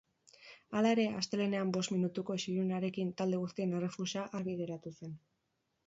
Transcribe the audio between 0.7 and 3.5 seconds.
Hala ere, astelehenean bost minutuko isilunearekin talde